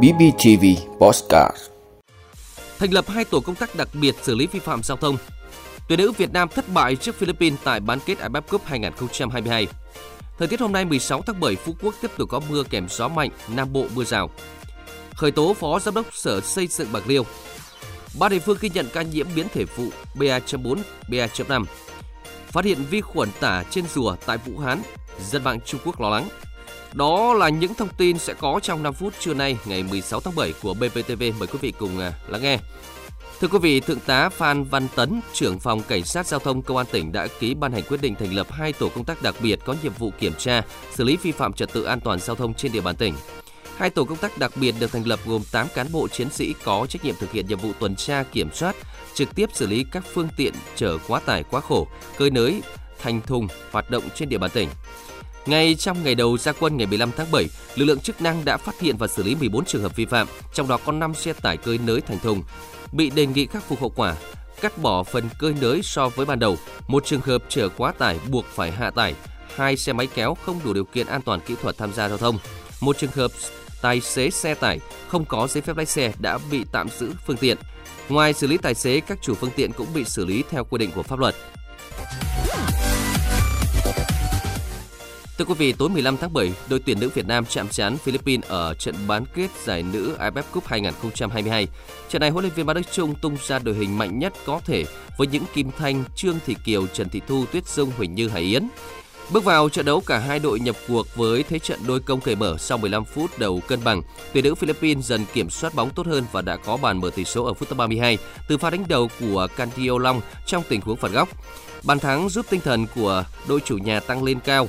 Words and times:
BBTV 0.00 0.64
Postcard 0.98 1.56
Thành 2.78 2.92
lập 2.92 3.04
hai 3.08 3.24
tổ 3.24 3.40
công 3.40 3.54
tác 3.54 3.76
đặc 3.76 3.88
biệt 4.00 4.14
xử 4.22 4.34
lý 4.34 4.46
vi 4.46 4.58
phạm 4.58 4.82
giao 4.82 4.96
thông. 4.96 5.16
Tuyển 5.88 5.98
nữ 5.98 6.12
Việt 6.12 6.32
Nam 6.32 6.48
thất 6.48 6.68
bại 6.68 6.96
trước 6.96 7.14
Philippines 7.14 7.58
tại 7.64 7.80
bán 7.80 7.98
kết 8.06 8.18
AFF 8.18 8.40
Cup 8.40 8.64
2022. 8.64 9.66
Thời 10.38 10.48
tiết 10.48 10.60
hôm 10.60 10.72
nay 10.72 10.84
16 10.84 11.22
tháng 11.22 11.40
7, 11.40 11.56
Phú 11.56 11.74
Quốc 11.82 11.94
tiếp 12.02 12.10
tục 12.16 12.28
có 12.28 12.40
mưa 12.50 12.62
kèm 12.70 12.86
gió 12.90 13.08
mạnh, 13.08 13.30
Nam 13.48 13.72
Bộ 13.72 13.86
mưa 13.94 14.04
rào. 14.04 14.30
Khởi 15.14 15.30
tố 15.30 15.54
Phó 15.54 15.78
Giám 15.78 15.94
đốc 15.94 16.06
Sở 16.12 16.40
Xây 16.40 16.66
dựng 16.66 16.92
Bạc 16.92 17.02
Liêu. 17.06 17.26
Ba 18.18 18.28
địa 18.28 18.38
phương 18.38 18.58
ghi 18.60 18.70
nhận 18.74 18.86
ca 18.92 19.02
nhiễm 19.02 19.26
biến 19.34 19.46
thể 19.54 19.66
phụ 19.66 19.88
BA.4, 20.14 20.76
BA.5. 21.08 21.64
Phát 22.46 22.64
hiện 22.64 22.84
vi 22.90 23.00
khuẩn 23.00 23.28
tả 23.40 23.64
trên 23.70 23.84
rùa 23.94 24.16
tại 24.26 24.38
Vũ 24.38 24.58
Hán, 24.58 24.82
dân 25.30 25.44
mạng 25.44 25.60
Trung 25.66 25.80
Quốc 25.84 26.00
lo 26.00 26.10
lắng. 26.10 26.28
Đó 26.94 27.34
là 27.34 27.48
những 27.48 27.74
thông 27.74 27.88
tin 27.96 28.18
sẽ 28.18 28.34
có 28.34 28.60
trong 28.62 28.82
5 28.82 28.94
phút 28.94 29.14
trưa 29.20 29.34
nay 29.34 29.58
ngày 29.64 29.82
16 29.82 30.20
tháng 30.20 30.34
7 30.36 30.54
của 30.62 30.74
BPTV. 30.74 31.22
Mời 31.38 31.46
quý 31.52 31.58
vị 31.60 31.72
cùng 31.78 31.98
à, 31.98 32.12
lắng 32.28 32.42
nghe. 32.42 32.58
Thưa 33.40 33.48
quý 33.48 33.58
vị, 33.58 33.80
Thượng 33.80 34.00
tá 34.00 34.28
Phan 34.28 34.64
Văn 34.64 34.88
Tấn, 34.96 35.20
trưởng 35.32 35.58
phòng 35.58 35.82
Cảnh 35.88 36.04
sát 36.04 36.26
Giao 36.26 36.40
thông 36.40 36.62
Công 36.62 36.76
an 36.76 36.86
tỉnh 36.90 37.12
đã 37.12 37.26
ký 37.40 37.54
ban 37.54 37.72
hành 37.72 37.82
quyết 37.82 38.02
định 38.02 38.14
thành 38.14 38.34
lập 38.34 38.52
hai 38.52 38.72
tổ 38.72 38.88
công 38.88 39.04
tác 39.04 39.22
đặc 39.22 39.34
biệt 39.42 39.58
có 39.64 39.74
nhiệm 39.82 39.92
vụ 39.98 40.10
kiểm 40.18 40.32
tra, 40.38 40.62
xử 40.94 41.04
lý 41.04 41.16
vi 41.16 41.32
phạm 41.32 41.52
trật 41.52 41.72
tự 41.72 41.84
an 41.84 42.00
toàn 42.00 42.20
giao 42.20 42.36
thông 42.36 42.54
trên 42.54 42.72
địa 42.72 42.80
bàn 42.80 42.96
tỉnh. 42.96 43.14
Hai 43.76 43.90
tổ 43.90 44.04
công 44.04 44.18
tác 44.18 44.38
đặc 44.38 44.52
biệt 44.56 44.74
được 44.80 44.92
thành 44.92 45.06
lập 45.06 45.20
gồm 45.26 45.42
8 45.52 45.66
cán 45.74 45.86
bộ 45.92 46.08
chiến 46.08 46.30
sĩ 46.30 46.54
có 46.64 46.86
trách 46.88 47.04
nhiệm 47.04 47.14
thực 47.14 47.32
hiện 47.32 47.46
nhiệm 47.46 47.58
vụ 47.58 47.72
tuần 47.78 47.96
tra 47.96 48.22
kiểm 48.22 48.48
soát, 48.54 48.76
trực 49.14 49.34
tiếp 49.34 49.50
xử 49.52 49.66
lý 49.66 49.84
các 49.92 50.04
phương 50.12 50.28
tiện 50.36 50.52
chở 50.76 50.98
quá 51.08 51.20
tải 51.20 51.44
quá 51.50 51.60
khổ, 51.60 51.86
cơi 52.18 52.30
nới, 52.30 52.62
thành 52.98 53.20
thùng 53.20 53.48
hoạt 53.70 53.90
động 53.90 54.04
trên 54.14 54.28
địa 54.28 54.38
bàn 54.38 54.50
tỉnh. 54.54 54.68
Ngay 55.46 55.74
trong 55.74 56.04
ngày 56.04 56.14
đầu 56.14 56.38
gia 56.38 56.52
quân 56.52 56.76
ngày 56.76 56.86
15 56.86 57.10
tháng 57.16 57.30
7, 57.32 57.48
lực 57.74 57.84
lượng 57.84 58.00
chức 58.00 58.22
năng 58.22 58.44
đã 58.44 58.56
phát 58.56 58.80
hiện 58.80 58.96
và 58.96 59.06
xử 59.06 59.22
lý 59.22 59.34
14 59.34 59.64
trường 59.64 59.82
hợp 59.82 59.96
vi 59.96 60.04
phạm, 60.04 60.26
trong 60.54 60.68
đó 60.68 60.78
có 60.86 60.92
5 60.92 61.14
xe 61.14 61.32
tải 61.32 61.56
cơi 61.56 61.78
nới 61.78 62.00
thành 62.00 62.18
thùng, 62.18 62.42
bị 62.92 63.10
đề 63.10 63.26
nghị 63.26 63.46
khắc 63.46 63.68
phục 63.68 63.80
hậu 63.80 63.92
quả, 63.96 64.16
cắt 64.60 64.78
bỏ 64.78 65.02
phần 65.02 65.28
cơi 65.38 65.54
nới 65.60 65.80
so 65.82 66.08
với 66.08 66.26
ban 66.26 66.38
đầu. 66.38 66.56
Một 66.88 67.04
trường 67.04 67.20
hợp 67.20 67.42
chở 67.48 67.68
quá 67.68 67.92
tải 67.92 68.18
buộc 68.30 68.44
phải 68.44 68.70
hạ 68.70 68.90
tải, 68.90 69.14
hai 69.54 69.76
xe 69.76 69.92
máy 69.92 70.08
kéo 70.14 70.34
không 70.34 70.60
đủ 70.64 70.72
điều 70.72 70.84
kiện 70.84 71.06
an 71.06 71.22
toàn 71.22 71.40
kỹ 71.46 71.54
thuật 71.62 71.78
tham 71.78 71.92
gia 71.92 72.08
giao 72.08 72.18
thông. 72.18 72.38
Một 72.80 72.98
trường 72.98 73.10
hợp 73.10 73.30
tài 73.82 74.00
xế 74.00 74.30
xe 74.30 74.54
tải 74.54 74.80
không 75.08 75.24
có 75.24 75.46
giấy 75.46 75.62
phép 75.62 75.76
lái 75.76 75.86
xe 75.86 76.12
đã 76.18 76.38
bị 76.50 76.64
tạm 76.72 76.88
giữ 76.98 77.10
phương 77.26 77.36
tiện. 77.36 77.56
Ngoài 78.08 78.32
xử 78.32 78.46
lý 78.46 78.56
tài 78.58 78.74
xế, 78.74 79.00
các 79.00 79.18
chủ 79.22 79.34
phương 79.34 79.50
tiện 79.56 79.72
cũng 79.72 79.86
bị 79.94 80.04
xử 80.04 80.24
lý 80.24 80.44
theo 80.50 80.64
quy 80.64 80.78
định 80.78 80.90
của 80.94 81.02
pháp 81.02 81.18
luật. 81.18 81.34
Thưa 85.42 85.46
quý 85.46 85.54
vị, 85.58 85.72
tối 85.72 85.88
15 85.88 86.16
tháng 86.16 86.32
7, 86.32 86.52
đội 86.68 86.80
tuyển 86.86 87.00
nữ 87.00 87.10
Việt 87.14 87.26
Nam 87.26 87.44
chạm 87.46 87.68
trán 87.68 87.98
Philippines 87.98 88.44
ở 88.48 88.74
trận 88.74 88.94
bán 89.06 89.24
kết 89.34 89.48
giải 89.64 89.82
nữ 89.82 90.16
AFF 90.18 90.42
Cup 90.52 90.66
2022. 90.66 91.68
Trận 92.08 92.20
này, 92.20 92.30
huấn 92.30 92.44
luyện 92.44 92.54
viên 92.54 92.66
Park 92.66 92.76
Đức 92.76 92.92
Trung 92.92 93.14
tung 93.14 93.36
ra 93.46 93.58
đội 93.58 93.74
hình 93.74 93.98
mạnh 93.98 94.18
nhất 94.18 94.32
có 94.46 94.60
thể 94.64 94.84
với 95.18 95.26
những 95.26 95.44
Kim 95.54 95.70
Thanh, 95.78 96.04
Trương 96.16 96.38
Thị 96.46 96.56
Kiều, 96.64 96.86
Trần 96.86 97.08
Thị 97.08 97.20
Thu, 97.28 97.44
Tuyết 97.52 97.68
Dung, 97.68 97.90
Huỳnh 97.96 98.14
Như, 98.14 98.28
Hải 98.28 98.42
Yến. 98.42 98.68
Bước 99.32 99.44
vào 99.44 99.68
trận 99.68 99.86
đấu, 99.86 100.02
cả 100.06 100.18
hai 100.18 100.38
đội 100.38 100.60
nhập 100.60 100.76
cuộc 100.88 101.06
với 101.14 101.42
thế 101.42 101.58
trận 101.58 101.78
đôi 101.86 102.00
công 102.00 102.20
cởi 102.20 102.36
mở 102.36 102.56
sau 102.58 102.78
15 102.78 103.04
phút 103.04 103.38
đầu 103.38 103.60
cân 103.68 103.84
bằng. 103.84 104.02
Tuyển 104.32 104.44
nữ 104.44 104.54
Philippines 104.54 105.06
dần 105.06 105.24
kiểm 105.32 105.50
soát 105.50 105.74
bóng 105.74 105.90
tốt 105.90 106.06
hơn 106.06 106.24
và 106.32 106.42
đã 106.42 106.56
có 106.56 106.76
bàn 106.76 107.00
mở 107.00 107.10
tỷ 107.14 107.24
số 107.24 107.44
ở 107.44 107.54
phút 107.54 107.68
thứ 107.68 107.74
32 107.74 108.18
từ 108.48 108.58
pha 108.58 108.70
đánh 108.70 108.84
đầu 108.88 109.10
của 109.20 109.48
Cantio 109.56 109.98
Long 109.98 110.20
trong 110.46 110.62
tình 110.68 110.80
huống 110.80 110.96
phạt 110.96 111.12
góc. 111.12 111.28
Bàn 111.82 111.98
thắng 111.98 112.28
giúp 112.28 112.46
tinh 112.50 112.60
thần 112.60 112.86
của 112.94 113.24
đội 113.48 113.60
chủ 113.60 113.78
nhà 113.78 114.00
tăng 114.00 114.24
lên 114.24 114.40
cao 114.40 114.68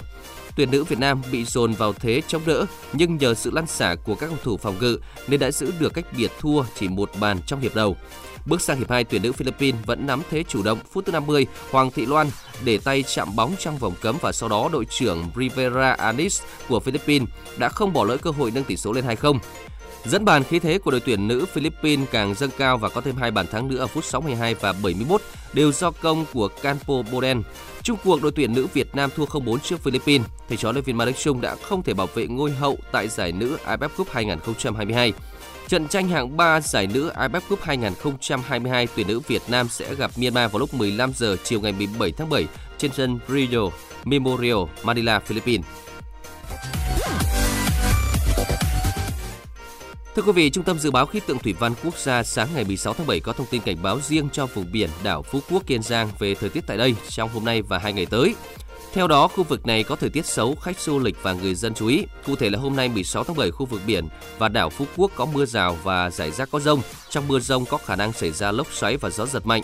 tuyển 0.56 0.72
nữ 0.72 0.84
Việt 0.84 1.00
Nam 1.00 1.22
bị 1.32 1.46
dồn 1.46 1.74
vào 1.74 1.94
thế 1.94 2.22
chống 2.28 2.42
đỡ 2.46 2.66
nhưng 2.94 3.18
nhờ 3.18 3.34
sự 3.34 3.52
lăn 3.52 3.68
xả 3.68 3.96
của 4.04 4.16
các 4.16 4.28
cầu 4.28 4.38
thủ 4.44 4.58
phòng 4.58 4.76
ngự 4.80 5.00
nên 5.28 5.40
đã 5.40 5.52
giữ 5.52 5.74
được 5.80 5.94
cách 5.94 6.06
biệt 6.18 6.32
thua 6.40 6.64
chỉ 6.80 6.88
một 6.88 7.10
bàn 7.20 7.38
trong 7.46 7.60
hiệp 7.60 7.76
đầu. 7.76 7.98
Bước 8.46 8.62
sang 8.62 8.78
hiệp 8.78 8.90
2, 8.92 9.04
tuyển 9.04 9.22
nữ 9.22 9.32
Philippines 9.32 9.86
vẫn 9.86 10.08
nắm 10.08 10.22
thế 10.30 10.44
chủ 10.44 10.64
động. 10.64 10.80
Phút 10.92 11.06
thứ 11.06 11.12
50, 11.12 11.48
Hoàng 11.72 11.92
Thị 11.92 12.06
Loan 12.06 12.28
để 12.64 12.78
tay 12.78 13.04
chạm 13.04 13.36
bóng 13.36 13.56
trong 13.60 13.78
vòng 13.78 13.94
cấm 14.02 14.18
và 14.22 14.32
sau 14.32 14.50
đó 14.50 14.70
đội 14.72 14.86
trưởng 14.86 15.30
Rivera 15.36 15.94
Anis 15.94 16.42
của 16.70 16.80
Philippines 16.80 17.30
đã 17.58 17.70
không 17.70 17.94
bỏ 17.94 18.04
lỡ 18.04 18.18
cơ 18.18 18.32
hội 18.32 18.52
nâng 18.52 18.64
tỷ 18.64 18.78
số 18.78 18.92
lên 18.94 19.06
2-0. 19.06 19.40
Dẫn 20.06 20.26
bàn 20.26 20.44
khí 20.44 20.60
thế 20.60 20.78
của 20.78 20.92
đội 20.92 21.00
tuyển 21.00 21.28
nữ 21.28 21.46
Philippines 21.46 22.10
càng 22.12 22.34
dâng 22.36 22.50
cao 22.58 22.78
và 22.78 22.90
có 22.90 23.02
thêm 23.02 23.16
hai 23.16 23.32
bàn 23.32 23.48
thắng 23.48 23.68
nữa 23.68 23.78
ở 23.78 23.88
phút 23.88 24.06
62 24.06 24.54
và 24.54 24.74
71 24.84 25.22
đều 25.54 25.72
do 25.72 25.92
công 25.92 26.26
của 26.34 26.48
Campo 26.48 26.94
Boden. 27.12 27.44
Trung 27.84 27.98
cuộc 28.04 28.22
đội 28.22 28.32
tuyển 28.36 28.54
nữ 28.54 28.68
Việt 28.74 28.96
Nam 28.96 29.10
thua 29.16 29.26
0-4 29.26 29.58
trước 29.58 29.84
Philippines. 29.84 30.28
Thầy 30.48 30.58
trò 30.58 30.72
luyện 30.72 30.84
viên 30.84 30.98
Mai 30.98 31.08
Đức 31.26 31.42
đã 31.42 31.56
không 31.56 31.84
thể 31.84 31.94
bảo 31.94 32.08
vệ 32.16 32.28
ngôi 32.28 32.52
hậu 32.52 32.78
tại 32.92 33.08
giải 33.08 33.32
nữ 33.32 33.58
AFF 33.66 33.90
Cup 33.98 34.10
2022. 34.12 35.14
Trận 35.68 35.88
tranh 35.88 36.08
hạng 36.08 36.38
3 36.38 36.62
giải 36.62 36.88
nữ 36.88 37.12
AFF 37.16 37.42
Cup 37.50 37.62
2022 37.62 38.88
tuyển 38.96 39.08
nữ 39.08 39.20
Việt 39.20 39.42
Nam 39.48 39.68
sẽ 39.70 39.96
gặp 39.96 40.12
Myanmar 40.18 40.52
vào 40.52 40.60
lúc 40.60 40.74
15 40.74 41.12
giờ 41.16 41.38
chiều 41.44 41.62
ngày 41.62 41.72
17 41.72 42.12
tháng 42.12 42.30
7 42.30 42.46
trên 42.78 42.92
sân 42.94 43.20
Rio 43.28 43.60
Memorial, 44.06 44.58
Manila, 44.84 45.20
Philippines. 45.20 45.66
Thưa 50.16 50.22
quý 50.22 50.32
vị, 50.32 50.50
Trung 50.50 50.64
tâm 50.64 50.80
Dự 50.80 50.92
báo 50.92 51.06
Khí 51.06 51.20
tượng 51.20 51.40
Thủy 51.40 51.54
văn 51.60 51.74
Quốc 51.84 51.98
gia 51.98 52.24
sáng 52.24 52.48
ngày 52.56 52.64
16 52.64 52.94
tháng 52.94 53.08
7 53.08 53.20
có 53.20 53.34
thông 53.34 53.48
tin 53.48 53.62
cảnh 53.62 53.78
báo 53.82 54.00
riêng 54.00 54.30
cho 54.34 54.46
vùng 54.46 54.72
biển 54.72 54.90
đảo 55.04 55.22
Phú 55.22 55.40
Quốc, 55.50 55.64
Kiên 55.68 55.84
Giang 55.84 56.10
về 56.20 56.36
thời 56.36 56.50
tiết 56.50 56.64
tại 56.68 56.78
đây 56.78 56.96
trong 57.10 57.30
hôm 57.30 57.46
nay 57.46 57.62
và 57.62 57.78
hai 57.78 57.94
ngày 57.94 58.06
tới. 58.06 58.36
Theo 58.94 59.08
đó, 59.08 59.28
khu 59.28 59.44
vực 59.44 59.66
này 59.66 59.84
có 59.84 59.96
thời 59.96 60.10
tiết 60.10 60.26
xấu, 60.26 60.56
khách 60.56 60.80
du 60.80 61.00
lịch 61.00 61.16
và 61.22 61.34
người 61.34 61.56
dân 61.56 61.74
chú 61.74 61.88
ý. 61.88 62.06
Cụ 62.26 62.36
thể 62.36 62.50
là 62.50 62.60
hôm 62.60 62.76
nay 62.76 62.90
16 62.90 63.24
tháng 63.24 63.38
7, 63.38 63.52
khu 63.52 63.66
vực 63.66 63.82
biển 63.88 64.08
và 64.38 64.50
đảo 64.50 64.70
Phú 64.70 64.86
Quốc 64.98 65.12
có 65.16 65.26
mưa 65.26 65.46
rào 65.46 65.78
và 65.84 66.10
rải 66.10 66.32
rác 66.32 66.52
có 66.52 66.60
rông. 66.60 66.82
Trong 67.10 67.28
mưa 67.28 67.40
rông 67.40 67.66
có 67.66 67.78
khả 67.78 67.96
năng 67.96 68.14
xảy 68.14 68.32
ra 68.32 68.52
lốc 68.52 68.68
xoáy 68.74 68.98
và 68.98 69.10
gió 69.10 69.26
giật 69.26 69.46
mạnh. 69.46 69.62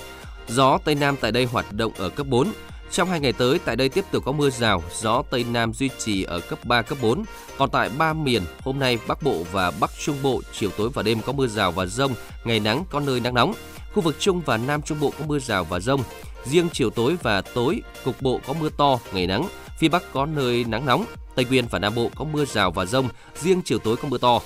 Gió 0.47 0.77
Tây 0.83 0.95
Nam 0.95 1.15
tại 1.21 1.31
đây 1.31 1.45
hoạt 1.45 1.73
động 1.73 1.91
ở 1.97 2.09
cấp 2.09 2.27
4. 2.27 2.51
Trong 2.91 3.09
hai 3.09 3.19
ngày 3.19 3.33
tới, 3.33 3.59
tại 3.65 3.75
đây 3.75 3.89
tiếp 3.89 4.05
tục 4.11 4.23
có 4.25 4.31
mưa 4.31 4.49
rào, 4.49 4.83
gió 5.01 5.23
Tây 5.29 5.45
Nam 5.51 5.73
duy 5.73 5.89
trì 5.97 6.23
ở 6.23 6.39
cấp 6.39 6.59
3, 6.65 6.81
cấp 6.81 6.97
4. 7.01 7.23
Còn 7.57 7.69
tại 7.69 7.89
ba 7.97 8.13
miền, 8.13 8.43
hôm 8.63 8.79
nay 8.79 8.97
Bắc 9.07 9.23
Bộ 9.23 9.43
và 9.51 9.71
Bắc 9.71 9.91
Trung 9.99 10.17
Bộ, 10.23 10.41
chiều 10.53 10.69
tối 10.77 10.89
và 10.93 11.03
đêm 11.03 11.21
có 11.21 11.33
mưa 11.33 11.47
rào 11.47 11.71
và 11.71 11.85
rông, 11.85 12.13
ngày 12.43 12.59
nắng 12.59 12.83
có 12.89 12.99
nơi 12.99 13.19
nắng 13.19 13.33
nóng. 13.33 13.53
Khu 13.93 14.01
vực 14.01 14.15
Trung 14.19 14.41
và 14.45 14.57
Nam 14.57 14.81
Trung 14.81 14.99
Bộ 14.99 15.13
có 15.19 15.25
mưa 15.25 15.39
rào 15.39 15.63
và 15.63 15.79
rông. 15.79 16.03
Riêng 16.45 16.69
chiều 16.73 16.89
tối 16.89 17.17
và 17.23 17.41
tối, 17.41 17.81
cục 18.05 18.21
bộ 18.21 18.39
có 18.47 18.53
mưa 18.53 18.69
to, 18.77 18.99
ngày 19.13 19.27
nắng. 19.27 19.47
Phía 19.79 19.89
Bắc 19.89 20.03
có 20.13 20.25
nơi 20.25 20.63
nắng 20.63 20.85
nóng. 20.85 21.05
Tây 21.35 21.45
Nguyên 21.45 21.65
và 21.69 21.79
Nam 21.79 21.95
Bộ 21.95 22.09
có 22.15 22.25
mưa 22.25 22.45
rào 22.45 22.71
và 22.71 22.85
rông, 22.85 23.09
riêng 23.41 23.61
chiều 23.65 23.79
tối 23.79 23.97
có 23.97 24.07
mưa 24.07 24.17
to. 24.17 24.39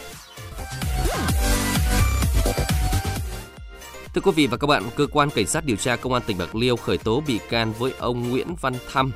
Thưa 4.14 4.22
quý 4.22 4.32
vị 4.32 4.48
và 4.48 4.58
các 4.58 4.68
bạn, 4.68 4.84
cơ 4.96 5.08
quan 5.12 5.30
cảnh 5.30 5.48
sát 5.48 5.66
điều 5.66 5.76
tra 5.76 5.96
công 5.96 6.14
an 6.14 6.22
tỉnh 6.26 6.38
Bạc 6.38 6.56
Liêu 6.56 6.76
khởi 6.76 6.98
tố 6.98 7.24
bị 7.28 7.40
can 7.50 7.74
với 7.80 7.94
ông 8.00 8.30
Nguyễn 8.30 8.48
Văn 8.62 8.74
Thăm, 8.94 9.12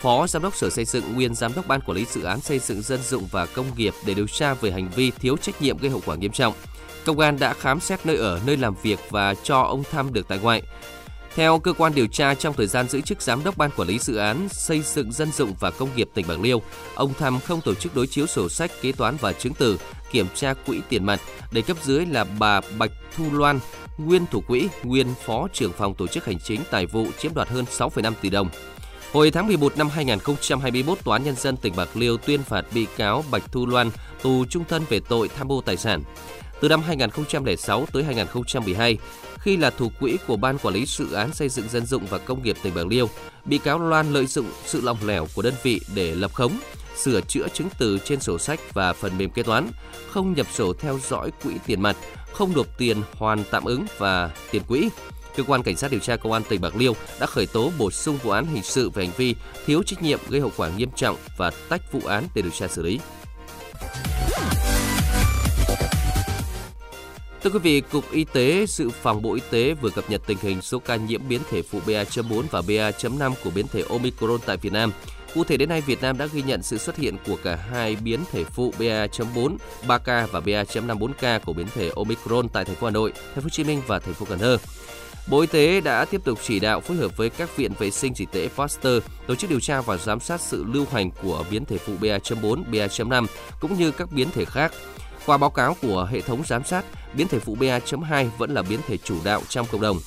Phó 0.00 0.26
Giám 0.26 0.42
đốc 0.42 0.56
Sở 0.56 0.70
Xây 0.70 0.84
dựng, 0.84 1.14
nguyên 1.14 1.34
Giám 1.34 1.52
đốc 1.54 1.66
Ban 1.66 1.80
Quản 1.80 1.96
lý 1.96 2.04
Dự 2.04 2.22
án 2.22 2.40
Xây 2.40 2.58
dựng 2.58 2.82
Dân 2.82 3.02
dụng 3.02 3.28
và 3.30 3.46
Công 3.46 3.66
nghiệp 3.76 3.94
để 4.06 4.14
điều 4.14 4.26
tra 4.26 4.54
về 4.54 4.70
hành 4.70 4.88
vi 4.96 5.10
thiếu 5.10 5.36
trách 5.36 5.62
nhiệm 5.62 5.78
gây 5.78 5.90
hậu 5.90 6.02
quả 6.06 6.16
nghiêm 6.16 6.32
trọng. 6.32 6.54
Công 7.04 7.18
an 7.18 7.38
đã 7.38 7.54
khám 7.54 7.80
xét 7.80 8.06
nơi 8.06 8.16
ở, 8.16 8.40
nơi 8.46 8.56
làm 8.56 8.74
việc 8.82 8.98
và 9.10 9.34
cho 9.34 9.60
ông 9.60 9.84
Thăm 9.90 10.12
được 10.12 10.28
tại 10.28 10.38
ngoại. 10.42 10.62
Theo 11.34 11.58
cơ 11.58 11.72
quan 11.72 11.94
điều 11.94 12.06
tra, 12.06 12.34
trong 12.34 12.54
thời 12.54 12.66
gian 12.66 12.88
giữ 12.88 13.00
chức 13.00 13.22
Giám 13.22 13.44
đốc 13.44 13.56
Ban 13.56 13.70
Quản 13.76 13.88
lý 13.88 13.98
Dự 13.98 14.16
án 14.16 14.48
Xây 14.48 14.82
dựng 14.82 15.12
Dân 15.12 15.32
dụng 15.32 15.54
và 15.60 15.70
Công 15.70 15.88
nghiệp 15.96 16.08
tỉnh 16.14 16.26
Bạc 16.28 16.40
Liêu, 16.40 16.62
ông 16.94 17.14
Thăm 17.14 17.40
không 17.40 17.60
tổ 17.60 17.74
chức 17.74 17.94
đối 17.94 18.06
chiếu 18.06 18.26
sổ 18.26 18.48
sách, 18.48 18.70
kế 18.82 18.92
toán 18.92 19.16
và 19.20 19.32
chứng 19.32 19.54
từ, 19.54 19.78
kiểm 20.12 20.26
tra 20.34 20.54
quỹ 20.54 20.80
tiền 20.88 21.04
mặt 21.04 21.20
để 21.52 21.62
cấp 21.62 21.76
dưới 21.82 22.06
là 22.06 22.24
bà 22.38 22.60
Bạch 22.78 22.90
Thu 23.16 23.24
Loan, 23.32 23.60
nguyên 23.98 24.26
thủ 24.30 24.40
quỹ, 24.40 24.68
nguyên 24.82 25.06
phó 25.24 25.48
trưởng 25.52 25.72
phòng 25.72 25.94
tổ 25.94 26.06
chức 26.06 26.24
hành 26.24 26.38
chính 26.38 26.60
tài 26.70 26.86
vụ 26.86 27.06
chiếm 27.18 27.34
đoạt 27.34 27.48
hơn 27.48 27.64
6,5 27.70 28.12
tỷ 28.20 28.30
đồng. 28.30 28.48
Hồi 29.12 29.30
tháng 29.30 29.46
11 29.46 29.76
năm 29.76 29.88
2021, 29.88 30.98
Tòa 31.04 31.16
án 31.16 31.24
Nhân 31.24 31.36
dân 31.36 31.56
tỉnh 31.56 31.76
Bạc 31.76 31.88
Liêu 31.94 32.16
tuyên 32.16 32.42
phạt 32.42 32.64
bị 32.74 32.86
cáo 32.96 33.24
Bạch 33.30 33.52
Thu 33.52 33.66
Loan 33.66 33.90
tù 34.22 34.44
trung 34.44 34.64
thân 34.68 34.82
về 34.88 35.00
tội 35.08 35.28
tham 35.28 35.48
mô 35.48 35.60
tài 35.60 35.76
sản. 35.76 36.02
Từ 36.60 36.68
năm 36.68 36.82
2006 36.82 37.86
tới 37.92 38.04
2012, 38.04 38.98
khi 39.38 39.56
là 39.56 39.70
thủ 39.70 39.92
quỹ 40.00 40.16
của 40.26 40.36
Ban 40.36 40.58
Quản 40.58 40.74
lý 40.74 40.84
Dự 40.86 41.12
án 41.12 41.34
Xây 41.34 41.48
dựng 41.48 41.68
Dân 41.68 41.86
dụng 41.86 42.06
và 42.06 42.18
Công 42.18 42.42
nghiệp 42.42 42.56
tỉnh 42.62 42.74
Bạc 42.74 42.86
Liêu, 42.86 43.08
bị 43.44 43.58
cáo 43.58 43.78
Loan 43.78 44.12
lợi 44.12 44.26
dụng 44.26 44.46
sự 44.66 44.80
lòng 44.80 44.98
lẻo 45.04 45.26
của 45.34 45.42
đơn 45.42 45.54
vị 45.62 45.80
để 45.94 46.14
lập 46.14 46.34
khống, 46.34 46.52
sửa 46.96 47.20
chữa 47.20 47.48
chứng 47.48 47.68
từ 47.78 47.98
trên 48.04 48.20
sổ 48.20 48.38
sách 48.38 48.74
và 48.74 48.92
phần 48.92 49.18
mềm 49.18 49.30
kế 49.30 49.42
toán, 49.42 49.70
không 50.10 50.34
nhập 50.34 50.46
sổ 50.52 50.72
theo 50.72 50.98
dõi 51.08 51.30
quỹ 51.42 51.54
tiền 51.66 51.82
mặt, 51.82 51.96
không 52.32 52.52
nộp 52.56 52.78
tiền 52.78 53.02
hoàn 53.12 53.44
tạm 53.50 53.64
ứng 53.64 53.84
và 53.98 54.30
tiền 54.50 54.62
quỹ. 54.68 54.88
Cơ 55.36 55.42
quan 55.42 55.62
Cảnh 55.62 55.76
sát 55.76 55.90
điều 55.90 56.00
tra 56.00 56.16
Công 56.16 56.32
an 56.32 56.42
tỉnh 56.48 56.60
Bạc 56.60 56.76
Liêu 56.76 56.96
đã 57.20 57.26
khởi 57.26 57.46
tố 57.46 57.72
bổ 57.78 57.90
sung 57.90 58.18
vụ 58.22 58.30
án 58.30 58.46
hình 58.46 58.62
sự 58.62 58.90
về 58.90 59.04
hành 59.04 59.14
vi 59.16 59.34
thiếu 59.66 59.82
trách 59.82 60.02
nhiệm 60.02 60.18
gây 60.28 60.40
hậu 60.40 60.52
quả 60.56 60.68
nghiêm 60.68 60.90
trọng 60.96 61.16
và 61.36 61.50
tách 61.68 61.92
vụ 61.92 62.00
án 62.06 62.24
để 62.34 62.42
điều 62.42 62.50
tra 62.50 62.68
xử 62.68 62.82
lý. 62.82 63.00
Thưa 67.42 67.50
quý 67.50 67.58
vị, 67.58 67.80
Cục 67.80 68.12
Y 68.12 68.24
tế 68.24 68.66
Dự 68.68 68.90
phòng 68.90 69.22
Bộ 69.22 69.34
Y 69.34 69.40
tế 69.50 69.74
vừa 69.74 69.90
cập 69.90 70.10
nhật 70.10 70.22
tình 70.26 70.38
hình 70.42 70.62
số 70.62 70.78
ca 70.78 70.96
nhiễm 70.96 71.28
biến 71.28 71.40
thể 71.50 71.62
phụ 71.62 71.80
BA.4 71.86 72.42
và 72.50 72.60
BA.5 72.60 73.34
của 73.44 73.50
biến 73.50 73.66
thể 73.72 73.84
Omicron 73.88 74.40
tại 74.46 74.56
Việt 74.56 74.72
Nam. 74.72 74.92
Cụ 75.34 75.44
thể 75.44 75.56
đến 75.56 75.68
nay, 75.68 75.80
Việt 75.80 76.02
Nam 76.02 76.18
đã 76.18 76.26
ghi 76.26 76.42
nhận 76.42 76.62
sự 76.62 76.78
xuất 76.78 76.96
hiện 76.96 77.16
của 77.26 77.36
cả 77.44 77.56
hai 77.56 77.96
biến 77.96 78.20
thể 78.32 78.44
phụ 78.44 78.72
BA.4, 78.78 79.56
3K 79.86 80.26
và 80.26 80.40
BA.54K 80.40 81.40
của 81.40 81.52
biến 81.52 81.66
thể 81.74 81.90
Omicron 81.96 82.48
tại 82.48 82.64
thành 82.64 82.76
phố 82.76 82.86
Hà 82.86 82.90
Nội, 82.90 83.12
thành 83.12 83.34
phố 83.34 83.42
Hồ 83.42 83.48
Chí 83.48 83.64
Minh 83.64 83.82
và 83.86 83.98
thành 83.98 84.14
phố 84.14 84.26
Cần 84.28 84.38
Thơ. 84.38 84.58
Bộ 85.26 85.40
Y 85.40 85.46
tế 85.46 85.80
đã 85.80 86.04
tiếp 86.04 86.20
tục 86.24 86.38
chỉ 86.42 86.60
đạo 86.60 86.80
phối 86.80 86.96
hợp 86.96 87.16
với 87.16 87.30
các 87.30 87.56
viện 87.56 87.72
vệ 87.78 87.90
sinh 87.90 88.14
dịch 88.14 88.28
tễ 88.32 88.48
Pasteur 88.56 89.02
tổ 89.26 89.34
chức 89.34 89.50
điều 89.50 89.60
tra 89.60 89.80
và 89.80 89.96
giám 89.96 90.20
sát 90.20 90.40
sự 90.40 90.64
lưu 90.68 90.86
hành 90.92 91.10
của 91.22 91.44
biến 91.50 91.64
thể 91.64 91.78
phụ 91.78 91.92
BA.4, 92.00 92.64
BA.5 92.64 93.26
cũng 93.60 93.78
như 93.78 93.90
các 93.90 94.12
biến 94.12 94.30
thể 94.30 94.44
khác. 94.44 94.72
Qua 95.26 95.36
báo 95.36 95.50
cáo 95.50 95.76
của 95.82 96.08
hệ 96.10 96.20
thống 96.20 96.42
giám 96.46 96.64
sát, 96.64 96.84
biến 97.14 97.28
thể 97.28 97.38
phụ 97.38 97.54
BA.2 97.54 98.28
vẫn 98.38 98.54
là 98.54 98.62
biến 98.62 98.80
thể 98.86 98.96
chủ 98.96 99.16
đạo 99.24 99.42
trong 99.48 99.66
cộng 99.72 99.80
đồng. 99.80 99.98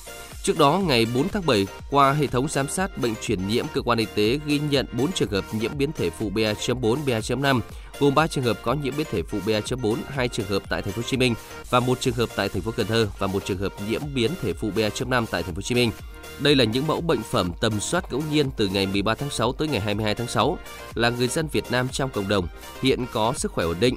Trước 0.42 0.58
đó, 0.58 0.80
ngày 0.86 1.06
4 1.14 1.28
tháng 1.28 1.46
7, 1.46 1.66
qua 1.90 2.12
hệ 2.12 2.26
thống 2.26 2.48
giám 2.48 2.68
sát 2.68 2.98
bệnh 2.98 3.14
truyền 3.22 3.48
nhiễm, 3.48 3.66
cơ 3.74 3.82
quan 3.82 3.98
y 3.98 4.06
tế 4.14 4.38
ghi 4.46 4.58
nhận 4.58 4.86
4 4.92 5.12
trường 5.12 5.30
hợp 5.30 5.44
nhiễm 5.52 5.78
biến 5.78 5.92
thể 5.92 6.10
phụ 6.10 6.30
BA.4, 6.30 6.96
BA.5, 7.06 7.60
gồm 7.98 8.14
3 8.14 8.26
trường 8.26 8.44
hợp 8.44 8.58
có 8.62 8.74
nhiễm 8.74 8.96
biến 8.96 9.06
thể 9.10 9.22
phụ 9.22 9.38
BA.4, 9.46 9.96
2 10.08 10.28
trường 10.28 10.46
hợp 10.46 10.62
tại 10.68 10.82
thành 10.82 10.92
phố 10.92 11.02
Hồ 11.02 11.08
Chí 11.08 11.16
Minh 11.16 11.34
và 11.70 11.80
một 11.80 12.00
trường 12.00 12.14
hợp 12.14 12.28
tại 12.36 12.48
thành 12.48 12.62
phố 12.62 12.70
Cần 12.76 12.86
Thơ 12.86 13.08
và 13.18 13.26
một 13.26 13.44
trường 13.44 13.58
hợp 13.58 13.72
nhiễm 13.88 14.00
biến 14.14 14.30
thể 14.42 14.52
phụ 14.52 14.70
BA.5 14.76 15.26
tại 15.30 15.42
thành 15.42 15.54
phố 15.54 15.58
Hồ 15.58 15.62
Chí 15.62 15.74
Minh. 15.74 15.90
Đây 16.38 16.56
là 16.56 16.64
những 16.64 16.86
mẫu 16.86 17.00
bệnh 17.00 17.22
phẩm 17.22 17.52
tầm 17.60 17.80
soát 17.80 18.12
ngẫu 18.12 18.22
nhiên 18.32 18.50
từ 18.56 18.68
ngày 18.68 18.86
13 18.86 19.14
tháng 19.14 19.30
6 19.30 19.52
tới 19.52 19.68
ngày 19.68 19.80
22 19.80 20.14
tháng 20.14 20.28
6, 20.28 20.58
là 20.94 21.10
người 21.10 21.28
dân 21.28 21.48
Việt 21.52 21.64
Nam 21.70 21.88
trong 21.88 22.10
cộng 22.10 22.28
đồng, 22.28 22.48
hiện 22.82 23.06
có 23.12 23.32
sức 23.36 23.52
khỏe 23.52 23.64
ổn 23.64 23.76
định, 23.80 23.96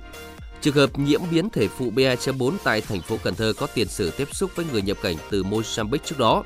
Trường 0.62 0.76
hợp 0.76 1.00
nhiễm 1.00 1.22
biến 1.32 1.50
thể 1.50 1.68
phụ 1.68 1.90
BA.4 1.90 2.54
tại 2.64 2.82
thành 2.82 3.02
phố 3.02 3.18
Cần 3.24 3.36
Thơ 3.36 3.54
có 3.58 3.68
tiền 3.68 3.88
sử 3.88 4.12
tiếp 4.12 4.28
xúc 4.32 4.52
với 4.56 4.66
người 4.72 4.82
nhập 4.82 4.98
cảnh 5.02 5.16
từ 5.30 5.44
Mozambique 5.44 5.98
trước 6.06 6.20
đó. 6.20 6.44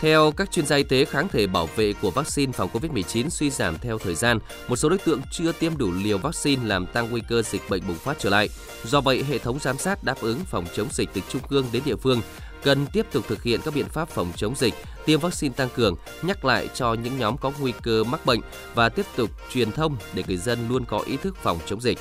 Theo 0.00 0.32
các 0.36 0.50
chuyên 0.50 0.66
gia 0.66 0.76
y 0.76 0.82
tế, 0.82 1.04
kháng 1.04 1.28
thể 1.28 1.46
bảo 1.46 1.68
vệ 1.76 1.92
của 1.92 2.10
vaccine 2.10 2.52
phòng 2.52 2.70
COVID-19 2.72 3.28
suy 3.28 3.50
giảm 3.50 3.78
theo 3.78 3.98
thời 3.98 4.14
gian. 4.14 4.38
Một 4.68 4.76
số 4.76 4.88
đối 4.88 4.98
tượng 4.98 5.20
chưa 5.32 5.52
tiêm 5.52 5.76
đủ 5.76 5.92
liều 5.92 6.18
vaccine 6.18 6.66
làm 6.66 6.86
tăng 6.86 7.10
nguy 7.10 7.20
cơ 7.28 7.42
dịch 7.42 7.62
bệnh 7.68 7.86
bùng 7.86 7.96
phát 7.96 8.16
trở 8.18 8.30
lại. 8.30 8.48
Do 8.84 9.00
vậy, 9.00 9.24
hệ 9.28 9.38
thống 9.38 9.58
giám 9.58 9.78
sát 9.78 10.04
đáp 10.04 10.20
ứng 10.20 10.38
phòng 10.38 10.64
chống 10.74 10.88
dịch 10.92 11.08
từ 11.12 11.20
trung 11.28 11.42
ương 11.48 11.66
đến 11.72 11.82
địa 11.86 11.96
phương 11.96 12.20
cần 12.62 12.86
tiếp 12.92 13.06
tục 13.12 13.24
thực 13.28 13.42
hiện 13.42 13.60
các 13.64 13.74
biện 13.74 13.88
pháp 13.88 14.08
phòng 14.08 14.32
chống 14.36 14.54
dịch, 14.56 14.74
tiêm 15.06 15.20
vaccine 15.20 15.54
tăng 15.54 15.68
cường, 15.76 15.96
nhắc 16.22 16.44
lại 16.44 16.68
cho 16.74 16.94
những 16.94 17.18
nhóm 17.18 17.36
có 17.38 17.52
nguy 17.60 17.72
cơ 17.82 18.04
mắc 18.04 18.26
bệnh 18.26 18.40
và 18.74 18.88
tiếp 18.88 19.06
tục 19.16 19.30
truyền 19.52 19.72
thông 19.72 19.96
để 20.14 20.22
người 20.26 20.36
dân 20.36 20.68
luôn 20.68 20.84
có 20.84 20.98
ý 20.98 21.16
thức 21.16 21.36
phòng 21.42 21.58
chống 21.66 21.80
dịch. 21.80 21.98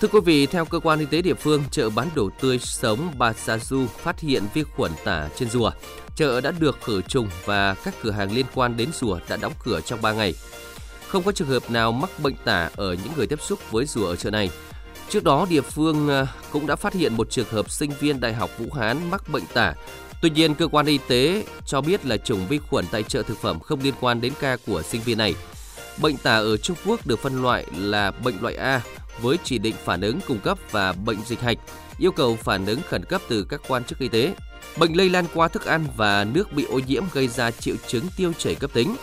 Thưa 0.00 0.08
quý 0.08 0.20
vị, 0.24 0.46
theo 0.46 0.64
cơ 0.64 0.78
quan 0.78 0.98
y 0.98 1.06
tế 1.06 1.22
địa 1.22 1.34
phương, 1.34 1.64
chợ 1.70 1.90
bán 1.90 2.08
đồ 2.14 2.30
tươi 2.40 2.58
sống 2.58 3.10
Basazu 3.18 3.86
phát 3.86 4.20
hiện 4.20 4.42
vi 4.54 4.62
khuẩn 4.62 4.92
tả 5.04 5.28
trên 5.36 5.50
rùa. 5.50 5.70
Chợ 6.16 6.40
đã 6.40 6.50
được 6.58 6.78
khử 6.82 7.02
trùng 7.02 7.28
và 7.44 7.74
các 7.74 7.94
cửa 8.02 8.10
hàng 8.10 8.32
liên 8.32 8.46
quan 8.54 8.76
đến 8.76 8.88
rùa 8.92 9.18
đã 9.28 9.36
đóng 9.36 9.52
cửa 9.64 9.80
trong 9.80 10.02
3 10.02 10.12
ngày. 10.12 10.34
Không 11.08 11.22
có 11.22 11.32
trường 11.32 11.48
hợp 11.48 11.70
nào 11.70 11.92
mắc 11.92 12.10
bệnh 12.22 12.34
tả 12.44 12.70
ở 12.76 12.92
những 12.92 13.12
người 13.16 13.26
tiếp 13.26 13.40
xúc 13.42 13.58
với 13.70 13.86
rùa 13.86 14.06
ở 14.06 14.16
chợ 14.16 14.30
này. 14.30 14.50
Trước 15.08 15.24
đó, 15.24 15.46
địa 15.50 15.60
phương 15.60 16.08
à, 16.08 16.26
cũng 16.50 16.66
đã 16.66 16.76
phát 16.76 16.94
hiện 16.94 17.16
một 17.16 17.30
trường 17.30 17.48
hợp 17.50 17.70
sinh 17.70 17.90
viên 18.00 18.20
Đại 18.20 18.34
học 18.34 18.50
Vũ 18.58 18.66
Hán 18.72 19.10
mắc 19.10 19.22
bệnh 19.28 19.44
tả. 19.54 19.74
Tuy 20.22 20.30
nhiên, 20.30 20.54
cơ 20.54 20.66
quan 20.66 20.86
y 20.86 20.98
tế 21.08 21.44
cho 21.66 21.80
biết 21.80 22.06
là 22.06 22.16
chủng 22.16 22.46
vi 22.46 22.58
khuẩn 22.58 22.84
tại 22.90 23.02
chợ 23.02 23.22
thực 23.22 23.38
phẩm 23.38 23.60
không 23.60 23.80
liên 23.82 23.94
quan 24.00 24.20
đến 24.20 24.32
ca 24.40 24.56
của 24.66 24.82
sinh 24.82 25.00
viên 25.00 25.18
này. 25.18 25.34
Bệnh 26.02 26.16
tả 26.16 26.36
ở 26.36 26.56
Trung 26.56 26.76
Quốc 26.86 27.06
được 27.06 27.18
phân 27.18 27.42
loại 27.42 27.64
là 27.76 28.10
bệnh 28.10 28.42
loại 28.42 28.56
A 28.56 28.82
với 29.20 29.38
chỉ 29.44 29.58
định 29.58 29.74
phản 29.84 30.00
ứng 30.00 30.20
cung 30.28 30.38
cấp 30.38 30.58
và 30.70 30.92
bệnh 30.92 31.18
dịch 31.26 31.40
hạch, 31.40 31.58
yêu 31.98 32.12
cầu 32.12 32.36
phản 32.36 32.66
ứng 32.66 32.80
khẩn 32.88 33.04
cấp 33.04 33.22
từ 33.28 33.44
các 33.44 33.60
quan 33.68 33.84
chức 33.84 33.98
y 33.98 34.08
tế. 34.08 34.34
Bệnh 34.78 34.96
lây 34.96 35.08
lan 35.08 35.24
qua 35.34 35.48
thức 35.48 35.64
ăn 35.64 35.86
và 35.96 36.24
nước 36.24 36.52
bị 36.52 36.64
ô 36.64 36.80
nhiễm 36.86 37.02
gây 37.12 37.28
ra 37.28 37.50
triệu 37.50 37.76
chứng 37.86 38.04
tiêu 38.16 38.32
chảy 38.38 38.54
cấp 38.54 38.70
tính. 38.74 38.96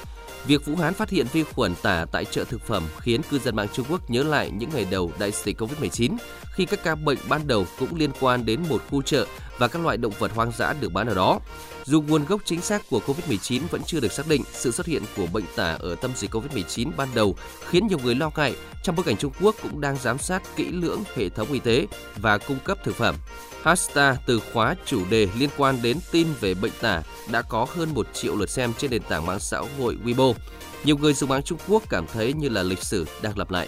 Việc 0.46 0.66
Vũ 0.66 0.76
Hán 0.76 0.94
phát 0.94 1.10
hiện 1.10 1.28
vi 1.34 1.44
khuẩn 1.44 1.76
tả 1.82 2.06
tại 2.12 2.26
chợ 2.26 2.44
thực 2.44 2.62
phẩm 2.62 2.84
khiến 3.00 3.22
cư 3.30 3.40
dân 3.40 3.56
mạng 3.56 3.68
Trung 3.74 3.86
Quốc 3.90 4.10
nhớ 4.10 4.24
lại 4.24 4.52
những 4.52 4.70
ngày 4.74 4.86
đầu 4.92 5.12
đại 5.20 5.32
dịch 5.32 5.62
Covid-19 5.62 6.18
khi 6.54 6.66
các 6.66 6.84
ca 6.84 6.96
bệnh 6.96 7.18
ban 7.30 7.48
đầu 7.48 7.66
cũng 7.80 7.96
liên 7.96 8.12
quan 8.20 8.46
đến 8.46 8.60
một 8.70 8.82
khu 8.90 9.02
chợ 9.02 9.26
và 9.58 9.68
các 9.68 9.82
loại 9.82 9.98
động 9.98 10.14
vật 10.20 10.32
hoang 10.36 10.52
dã 10.58 10.74
được 10.74 10.94
bán 10.94 11.08
ở 11.08 11.14
đó. 11.14 11.40
Dù 11.86 12.02
nguồn 12.02 12.26
gốc 12.26 12.42
chính 12.46 12.62
xác 12.62 12.90
của 12.90 13.02
Covid-19 13.08 13.62
vẫn 13.72 13.82
chưa 13.86 14.00
được 14.00 14.12
xác 14.12 14.28
định, 14.28 14.44
sự 14.52 14.72
xuất 14.72 14.88
hiện 14.88 15.04
của 15.18 15.28
bệnh 15.34 15.46
tả 15.56 15.78
ở 15.80 15.96
tâm 15.96 16.12
dịch 16.16 16.32
Covid-19 16.32 16.92
ban 16.98 17.08
đầu 17.14 17.36
khiến 17.70 17.88
nhiều 17.88 18.00
người 18.04 18.16
lo 18.16 18.32
ngại 18.36 18.56
trong 18.84 18.96
bối 18.96 19.04
cảnh 19.06 19.18
Trung 19.18 19.32
Quốc 19.42 19.56
cũng 19.64 19.82
đang 19.82 19.98
giám 19.98 20.18
sát 20.18 20.44
kỹ 20.56 20.72
lưỡng 20.72 21.04
hệ 21.16 21.30
thống 21.30 21.52
y 21.52 21.60
tế 21.60 21.88
và 22.18 22.38
cung 22.38 22.58
cấp 22.64 22.78
thực 22.84 22.96
phẩm. 22.96 23.16
Hashtag 23.64 24.16
từ 24.26 24.40
khóa 24.54 24.76
chủ 24.86 25.06
đề 25.10 25.28
liên 25.38 25.50
quan 25.58 25.82
đến 25.82 25.98
tin 26.12 26.28
về 26.40 26.54
bệnh 26.54 26.72
tả 26.82 27.02
đã 27.32 27.42
có 27.42 27.68
hơn 27.76 27.94
1 27.94 28.08
triệu 28.14 28.36
lượt 28.36 28.50
xem 28.50 28.74
trên 28.78 28.92
nền 28.92 29.02
tảng 29.04 29.26
mạng 29.26 29.40
xã 29.40 29.62
hội 29.80 29.98
Weibo. 30.06 30.34
Nhiều 30.84 30.98
người 30.98 31.14
dùng 31.14 31.30
mạng 31.30 31.44
Trung 31.44 31.58
Quốc 31.68 31.84
cảm 31.90 32.08
thấy 32.14 32.34
như 32.34 32.50
là 32.50 32.64
lịch 32.64 32.84
sử 32.84 33.06
đang 33.22 33.38
lặp 33.38 33.52
lại. 33.52 33.68